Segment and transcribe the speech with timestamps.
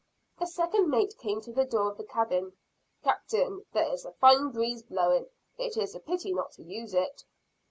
[0.39, 2.53] The second mate came to the door of the cabin.
[3.03, 5.27] "Captain, there is a fine breeze blowing,
[5.59, 7.23] it is a pity not to use it."